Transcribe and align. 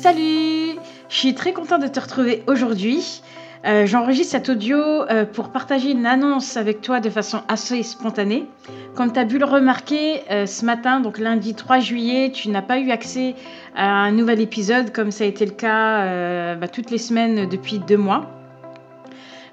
Salut 0.00 0.78
Je 1.08 1.16
suis 1.16 1.34
très 1.34 1.52
contente 1.52 1.82
de 1.82 1.88
te 1.88 1.98
retrouver 1.98 2.44
aujourd'hui. 2.46 3.20
Euh, 3.66 3.84
j'enregistre 3.84 4.30
cet 4.30 4.48
audio 4.48 4.78
euh, 4.78 5.24
pour 5.24 5.48
partager 5.48 5.90
une 5.90 6.06
annonce 6.06 6.56
avec 6.56 6.82
toi 6.82 7.00
de 7.00 7.10
façon 7.10 7.40
assez 7.48 7.82
spontanée. 7.82 8.46
Comme 8.94 9.12
tu 9.12 9.18
as 9.18 9.24
pu 9.24 9.38
le 9.38 9.44
remarquer, 9.44 10.20
euh, 10.30 10.46
ce 10.46 10.64
matin, 10.64 11.00
donc 11.00 11.18
lundi 11.18 11.54
3 11.54 11.80
juillet, 11.80 12.30
tu 12.32 12.48
n'as 12.48 12.62
pas 12.62 12.78
eu 12.78 12.92
accès 12.92 13.34
à 13.74 13.88
un 13.88 14.12
nouvel 14.12 14.40
épisode 14.40 14.92
comme 14.92 15.10
ça 15.10 15.24
a 15.24 15.26
été 15.26 15.44
le 15.44 15.50
cas 15.50 16.54
bah, 16.54 16.68
toutes 16.68 16.92
les 16.92 16.98
semaines 16.98 17.48
depuis 17.48 17.80
deux 17.80 17.96
mois. 17.96 18.30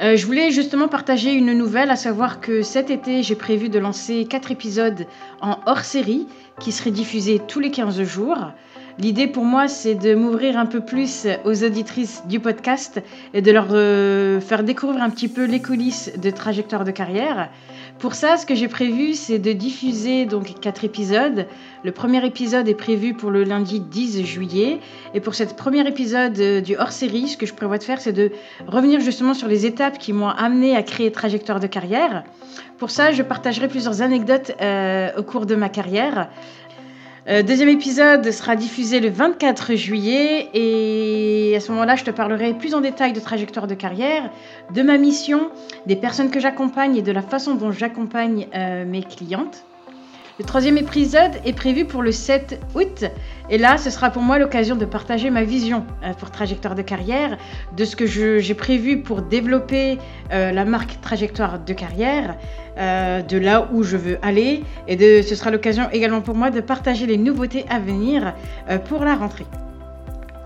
je 0.00 0.26
voulais 0.26 0.50
justement 0.50 0.88
partager 0.88 1.32
une 1.32 1.52
nouvelle, 1.52 1.90
à 1.92 1.96
savoir 1.96 2.40
que 2.40 2.62
cet 2.62 2.90
été, 2.90 3.22
j'ai 3.22 3.36
prévu 3.36 3.68
de 3.68 3.78
lancer 3.78 4.24
quatre 4.24 4.50
épisodes 4.50 5.06
en 5.40 5.58
hors 5.66 5.84
série 5.84 6.26
qui 6.58 6.72
seraient 6.72 6.90
diffusés 6.90 7.40
tous 7.46 7.60
les 7.60 7.70
15 7.70 8.02
jours. 8.02 8.52
L'idée 8.98 9.26
pour 9.26 9.44
moi, 9.44 9.68
c'est 9.68 9.94
de 9.94 10.14
m'ouvrir 10.14 10.58
un 10.58 10.66
peu 10.66 10.80
plus 10.80 11.26
aux 11.44 11.64
auditrices 11.64 12.22
du 12.26 12.40
podcast 12.40 13.02
et 13.32 13.40
de 13.40 13.50
leur 13.50 13.68
euh, 13.70 14.40
faire 14.40 14.62
découvrir 14.64 15.02
un 15.02 15.10
petit 15.10 15.28
peu 15.28 15.44
les 15.44 15.62
coulisses 15.62 16.12
de 16.16 16.30
trajectoire 16.30 16.84
de 16.84 16.90
carrière. 16.90 17.48
Pour 17.98 18.14
ça, 18.14 18.36
ce 18.36 18.46
que 18.46 18.54
j'ai 18.54 18.68
prévu, 18.68 19.14
c'est 19.14 19.38
de 19.38 19.52
diffuser 19.52 20.26
donc 20.26 20.58
quatre 20.60 20.84
épisodes. 20.84 21.46
Le 21.84 21.92
premier 21.92 22.24
épisode 22.26 22.68
est 22.68 22.74
prévu 22.74 23.14
pour 23.14 23.30
le 23.30 23.44
lundi 23.44 23.80
10 23.80 24.24
juillet. 24.24 24.80
Et 25.14 25.20
pour 25.20 25.34
ce 25.34 25.44
premier 25.44 25.86
épisode 25.86 26.38
euh, 26.38 26.60
du 26.60 26.76
hors-série, 26.76 27.28
ce 27.28 27.36
que 27.36 27.46
je 27.46 27.54
prévois 27.54 27.78
de 27.78 27.84
faire, 27.84 28.00
c'est 28.00 28.12
de 28.12 28.32
revenir 28.66 29.00
justement 29.00 29.34
sur 29.34 29.48
les 29.48 29.66
étapes 29.66 29.98
qui 29.98 30.12
m'ont 30.12 30.28
amené 30.28 30.76
à 30.76 30.82
créer 30.82 31.12
trajectoire 31.12 31.60
de 31.60 31.66
carrière. 31.66 32.24
Pour 32.78 32.90
ça, 32.90 33.12
je 33.12 33.22
partagerai 33.22 33.68
plusieurs 33.68 34.02
anecdotes 34.02 34.50
euh, 34.60 35.10
au 35.16 35.22
cours 35.22 35.46
de 35.46 35.54
ma 35.54 35.68
carrière. 35.68 36.28
Euh, 37.28 37.44
deuxième 37.44 37.68
épisode 37.68 38.28
sera 38.32 38.56
diffusé 38.56 38.98
le 38.98 39.08
24 39.08 39.76
juillet 39.76 40.48
et 40.54 41.54
à 41.54 41.60
ce 41.60 41.70
moment-là, 41.70 41.94
je 41.94 42.02
te 42.02 42.10
parlerai 42.10 42.54
plus 42.54 42.74
en 42.74 42.80
détail 42.80 43.12
de 43.12 43.20
trajectoire 43.20 43.68
de 43.68 43.74
carrière, 43.74 44.28
de 44.74 44.82
ma 44.82 44.98
mission, 44.98 45.50
des 45.86 45.94
personnes 45.94 46.32
que 46.32 46.40
j'accompagne 46.40 46.96
et 46.96 47.02
de 47.02 47.12
la 47.12 47.22
façon 47.22 47.54
dont 47.54 47.70
j'accompagne 47.70 48.48
euh, 48.56 48.84
mes 48.84 49.04
clientes. 49.04 49.64
Le 50.38 50.46
troisième 50.46 50.78
épisode 50.78 51.32
est 51.44 51.52
prévu 51.52 51.84
pour 51.84 52.00
le 52.00 52.10
7 52.10 52.58
août. 52.74 53.04
Et 53.50 53.58
là, 53.58 53.76
ce 53.76 53.90
sera 53.90 54.08
pour 54.08 54.22
moi 54.22 54.38
l'occasion 54.38 54.76
de 54.76 54.86
partager 54.86 55.28
ma 55.28 55.44
vision 55.44 55.84
euh, 56.02 56.14
pour 56.14 56.30
Trajectoire 56.30 56.74
de 56.74 56.80
carrière, 56.80 57.36
de 57.76 57.84
ce 57.84 57.96
que 57.96 58.06
j'ai 58.06 58.54
prévu 58.54 59.02
pour 59.02 59.20
développer 59.20 59.98
euh, 60.32 60.50
la 60.50 60.64
marque 60.64 60.98
Trajectoire 61.02 61.58
de 61.58 61.72
carrière, 61.74 62.36
euh, 62.78 63.20
de 63.20 63.36
là 63.36 63.68
où 63.74 63.82
je 63.82 63.98
veux 63.98 64.18
aller. 64.22 64.64
Et 64.88 65.22
ce 65.22 65.34
sera 65.34 65.50
l'occasion 65.50 65.90
également 65.92 66.22
pour 66.22 66.34
moi 66.34 66.50
de 66.50 66.62
partager 66.62 67.04
les 67.04 67.18
nouveautés 67.18 67.66
à 67.68 67.78
venir 67.78 68.32
pour 68.88 69.04
la 69.04 69.14
rentrée. 69.14 69.44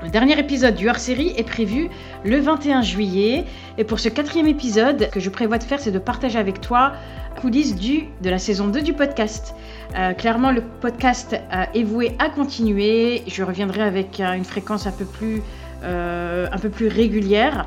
Le 0.00 0.10
dernier 0.10 0.38
épisode 0.38 0.76
du 0.76 0.88
hors-série 0.88 1.34
est 1.36 1.42
prévu 1.42 1.88
le 2.24 2.38
21 2.38 2.82
juillet. 2.82 3.44
Et 3.78 3.84
pour 3.84 3.98
ce 3.98 4.08
quatrième 4.08 4.46
épisode, 4.46 5.06
ce 5.06 5.06
que 5.08 5.18
je 5.18 5.28
prévois 5.28 5.58
de 5.58 5.64
faire, 5.64 5.80
c'est 5.80 5.90
de 5.90 5.98
partager 5.98 6.38
avec 6.38 6.60
toi 6.60 6.92
coulisses 7.40 7.74
du, 7.74 8.04
de 8.22 8.30
la 8.30 8.38
saison 8.38 8.68
2 8.68 8.82
du 8.82 8.92
podcast. 8.92 9.54
Euh, 9.96 10.12
clairement, 10.12 10.52
le 10.52 10.62
podcast 10.62 11.34
euh, 11.34 11.64
est 11.74 11.82
voué 11.82 12.12
à 12.20 12.28
continuer. 12.30 13.24
Je 13.26 13.42
reviendrai 13.42 13.82
avec 13.82 14.20
euh, 14.20 14.34
une 14.34 14.44
fréquence 14.44 14.86
un 14.86 14.92
peu 14.92 15.04
plus, 15.04 15.42
un 15.82 16.58
peu 16.60 16.68
plus 16.68 16.86
régulière. 16.86 17.66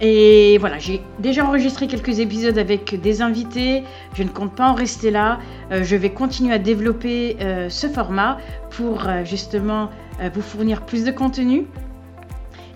Et 0.00 0.58
voilà, 0.58 0.78
j'ai 0.78 1.00
déjà 1.18 1.46
enregistré 1.46 1.86
quelques 1.86 2.18
épisodes 2.18 2.58
avec 2.58 3.00
des 3.00 3.22
invités. 3.22 3.82
Je 4.14 4.22
ne 4.22 4.28
compte 4.28 4.54
pas 4.54 4.68
en 4.68 4.74
rester 4.74 5.10
là. 5.10 5.38
je 5.70 5.96
vais 5.96 6.10
continuer 6.10 6.52
à 6.52 6.58
développer 6.58 7.36
ce 7.70 7.86
format 7.86 8.36
pour 8.70 9.08
justement 9.24 9.88
vous 10.34 10.42
fournir 10.42 10.82
plus 10.82 11.04
de 11.04 11.10
contenu. 11.10 11.66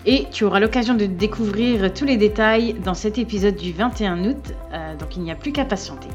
Et 0.07 0.25
tu 0.31 0.45
auras 0.45 0.59
l'occasion 0.59 0.95
de 0.95 1.05
découvrir 1.05 1.93
tous 1.93 2.05
les 2.05 2.17
détails 2.17 2.73
dans 2.83 2.95
cet 2.95 3.19
épisode 3.19 3.55
du 3.55 3.71
21 3.71 4.25
août. 4.25 4.53
donc 4.99 5.15
il 5.15 5.21
n'y 5.21 5.31
a 5.31 5.35
plus 5.35 5.51
qu'à 5.51 5.65
patienter. 5.65 6.09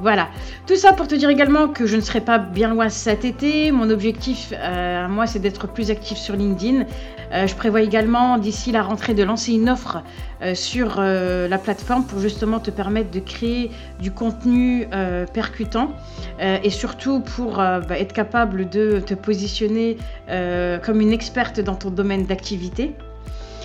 Voilà. 0.00 0.28
Tout 0.66 0.76
ça 0.76 0.92
pour 0.92 1.08
te 1.08 1.14
dire 1.14 1.28
également 1.28 1.68
que 1.68 1.86
je 1.86 1.96
ne 1.96 2.00
serai 2.00 2.20
pas 2.20 2.38
bien 2.38 2.68
loin 2.68 2.88
cet 2.88 3.24
été. 3.24 3.72
Mon 3.72 3.90
objectif, 3.90 4.52
euh, 4.52 5.08
moi, 5.08 5.26
c'est 5.26 5.40
d'être 5.40 5.66
plus 5.66 5.90
actif 5.90 6.18
sur 6.18 6.36
LinkedIn. 6.36 6.84
Euh, 7.32 7.46
je 7.46 7.54
prévois 7.54 7.82
également, 7.82 8.38
d'ici 8.38 8.70
la 8.70 8.82
rentrée, 8.82 9.14
de 9.14 9.22
lancer 9.22 9.52
une 9.52 9.68
offre 9.68 10.02
euh, 10.40 10.54
sur 10.54 11.00
la 11.00 11.58
plateforme 11.58 12.04
pour 12.04 12.20
justement 12.20 12.60
te 12.60 12.70
permettre 12.70 13.10
de 13.10 13.20
créer 13.20 13.70
du 14.00 14.12
contenu 14.12 14.86
percutant 15.32 15.92
et 16.40 16.70
surtout 16.70 17.20
pour 17.20 17.56
bah, 17.56 17.98
être 17.98 18.12
capable 18.12 18.68
de 18.68 19.00
te 19.00 19.14
positionner 19.14 19.96
comme 20.82 21.00
une 21.00 21.12
experte 21.12 21.60
dans 21.60 21.74
ton 21.74 21.90
domaine 21.90 22.24
d'activité. 22.24 22.94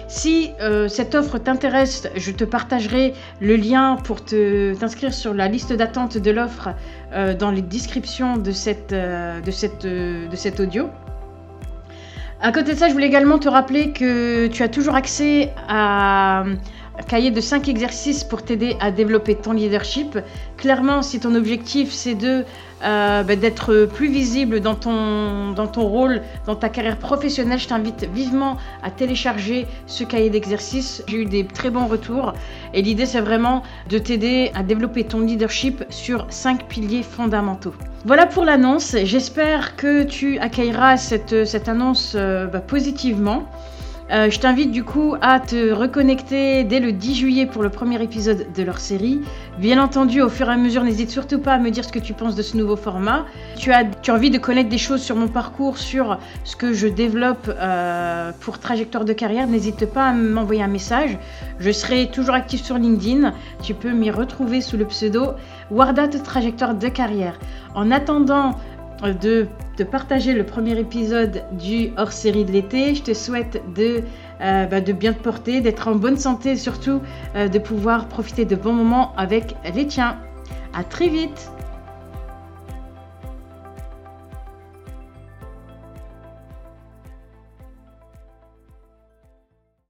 Si 0.07 0.51
euh, 0.61 0.87
cette 0.87 1.15
offre 1.15 1.37
t'intéresse, 1.37 2.07
je 2.15 2.31
te 2.31 2.43
partagerai 2.43 3.13
le 3.39 3.55
lien 3.55 3.97
pour 4.03 4.23
t'inscrire 4.23 5.13
sur 5.13 5.33
la 5.33 5.47
liste 5.47 5.73
d'attente 5.73 6.17
de 6.17 6.31
l'offre 6.31 6.69
euh, 7.13 7.33
dans 7.33 7.51
les 7.51 7.61
descriptions 7.61 8.37
de, 8.37 8.51
cette, 8.51 8.93
euh, 8.93 9.41
de, 9.41 9.51
cet 10.35 10.59
audio. 10.59 10.89
À 12.41 12.51
côté 12.51 12.73
de 12.73 12.77
ça, 12.77 12.89
je 12.89 12.93
voulais 12.93 13.07
également 13.07 13.39
te 13.39 13.47
rappeler 13.47 13.91
que 13.91 14.47
tu 14.47 14.63
as 14.63 14.69
toujours 14.69 14.95
accès 14.95 15.51
à 15.67 16.43
cahier 17.07 17.31
de 17.31 17.41
5 17.41 17.67
exercices 17.67 18.23
pour 18.23 18.43
t'aider 18.43 18.75
à 18.79 18.91
développer 18.91 19.35
ton 19.35 19.53
leadership. 19.53 20.19
Clairement, 20.57 21.01
si 21.01 21.19
ton 21.19 21.35
objectif 21.35 21.91
c'est 21.91 22.15
de 22.15 22.45
euh, 22.83 23.23
bah, 23.23 23.35
d'être 23.35 23.85
plus 23.85 24.09
visible 24.09 24.59
dans 24.59 24.75
ton, 24.75 25.51
dans 25.51 25.67
ton 25.67 25.87
rôle, 25.87 26.21
dans 26.45 26.55
ta 26.55 26.67
carrière 26.67 26.97
professionnelle, 26.97 27.59
je 27.59 27.67
t'invite 27.67 28.03
vivement 28.13 28.57
à 28.83 28.91
télécharger 28.91 29.65
ce 29.87 30.03
cahier 30.03 30.29
d'exercices. 30.29 31.01
J'ai 31.07 31.21
eu 31.21 31.25
des 31.25 31.45
très 31.45 31.69
bons 31.69 31.87
retours 31.87 32.33
et 32.73 32.81
l'idée 32.81 33.05
c'est 33.05 33.21
vraiment 33.21 33.63
de 33.89 33.97
t'aider 33.97 34.51
à 34.53 34.63
développer 34.63 35.05
ton 35.05 35.21
leadership 35.21 35.83
sur 35.89 36.27
5 36.29 36.67
piliers 36.67 37.03
fondamentaux. 37.03 37.73
Voilà 38.05 38.25
pour 38.25 38.43
l'annonce. 38.43 38.97
J'espère 39.03 39.77
que 39.77 40.03
tu 40.03 40.37
accueilleras 40.39 40.97
cette, 40.97 41.45
cette 41.45 41.69
annonce 41.69 42.13
euh, 42.15 42.47
bah, 42.47 42.59
positivement. 42.59 43.43
Euh, 44.11 44.29
je 44.29 44.39
t'invite 44.39 44.71
du 44.71 44.83
coup 44.83 45.15
à 45.21 45.39
te 45.39 45.71
reconnecter 45.71 46.63
dès 46.65 46.79
le 46.79 46.91
10 46.91 47.15
juillet 47.15 47.45
pour 47.45 47.63
le 47.63 47.69
premier 47.69 48.01
épisode 48.03 48.47
de 48.53 48.63
leur 48.63 48.79
série. 48.79 49.21
Bien 49.59 49.81
entendu, 49.81 50.21
au 50.21 50.29
fur 50.29 50.49
et 50.49 50.53
à 50.53 50.57
mesure, 50.57 50.83
n'hésite 50.83 51.09
surtout 51.09 51.39
pas 51.39 51.53
à 51.53 51.59
me 51.59 51.71
dire 51.71 51.85
ce 51.85 51.91
que 51.91 51.99
tu 51.99 52.13
penses 52.13 52.35
de 52.35 52.41
ce 52.41 52.57
nouveau 52.57 52.75
format. 52.75 53.25
Tu 53.57 53.71
as, 53.71 53.85
tu 53.85 54.11
as 54.11 54.13
envie 54.13 54.29
de 54.29 54.37
connaître 54.37 54.69
des 54.69 54.77
choses 54.77 55.01
sur 55.01 55.15
mon 55.15 55.27
parcours, 55.27 55.77
sur 55.77 56.19
ce 56.43 56.55
que 56.55 56.73
je 56.73 56.87
développe 56.87 57.49
euh, 57.49 58.31
pour 58.41 58.59
trajectoire 58.59 59.05
de 59.05 59.13
carrière, 59.13 59.47
n'hésite 59.47 59.85
pas 59.85 60.07
à 60.07 60.13
m'envoyer 60.13 60.63
un 60.63 60.67
message. 60.67 61.17
Je 61.59 61.71
serai 61.71 62.07
toujours 62.07 62.35
actif 62.35 62.63
sur 62.63 62.77
LinkedIn. 62.77 63.33
Tu 63.61 63.73
peux 63.73 63.91
m'y 63.91 64.11
retrouver 64.11 64.61
sous 64.61 64.77
le 64.77 64.85
pseudo 64.85 65.31
Wardat 65.71 66.09
Trajectoire 66.09 66.75
de 66.75 66.87
carrière. 66.89 67.39
En 67.73 67.89
attendant 67.89 68.55
de, 69.77 69.83
partager 69.83 70.33
le 70.33 70.45
premier 70.45 70.77
épisode 70.79 71.43
du 71.51 71.91
hors-série 71.97 72.45
de 72.45 72.51
l'été. 72.51 72.95
Je 72.95 73.03
te 73.03 73.13
souhaite 73.13 73.61
de, 73.75 74.03
euh, 74.41 74.65
bah, 74.65 74.81
bien 74.81 75.13
te 75.13 75.21
porter, 75.21 75.61
d'être 75.61 75.87
en 75.87 75.95
bonne 75.95 76.17
santé 76.17 76.51
et 76.51 76.57
surtout 76.57 77.01
euh, 77.35 77.47
de 77.47 77.59
pouvoir 77.59 78.07
profiter 78.07 78.45
de 78.45 78.55
bons 78.55 78.73
moments 78.73 79.13
avec 79.15 79.55
les 79.73 79.87
tiens. 79.87 80.17
À 80.73 80.83
très 80.83 81.07
vite 81.07 81.52